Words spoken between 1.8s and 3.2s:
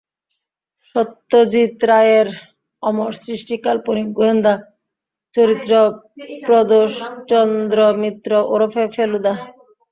রায়ের অমর